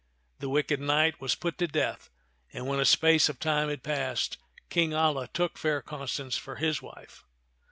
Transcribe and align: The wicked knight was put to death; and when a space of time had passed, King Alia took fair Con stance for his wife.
The 0.39 0.49
wicked 0.49 0.79
knight 0.79 1.21
was 1.21 1.35
put 1.35 1.59
to 1.59 1.67
death; 1.67 2.09
and 2.51 2.65
when 2.65 2.79
a 2.79 2.85
space 2.85 3.29
of 3.29 3.37
time 3.39 3.69
had 3.69 3.83
passed, 3.83 4.39
King 4.71 4.93
Alia 4.93 5.27
took 5.27 5.59
fair 5.59 5.79
Con 5.83 6.07
stance 6.07 6.35
for 6.35 6.55
his 6.55 6.81
wife. 6.81 7.23